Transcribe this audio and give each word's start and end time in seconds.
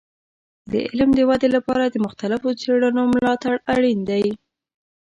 د 0.71 0.73
علم 0.89 1.09
د 1.15 1.19
ودې 1.29 1.49
لپاره 1.55 1.83
د 1.87 1.95
مختلفو 2.05 2.49
څیړنو 2.61 3.03
ملاتړ 3.13 3.55
اړین 3.73 3.99
دی. 4.09 4.25